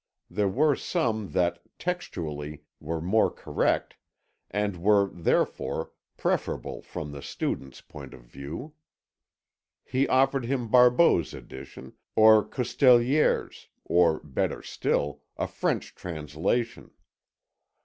[0.31, 3.97] There were some that, textually, were more correct,
[4.49, 8.73] and were, therefore, preferable from the student's point of view.
[9.85, 16.89] He offered him Barbou's edition, or Coustelier's, or, better still, a French translation.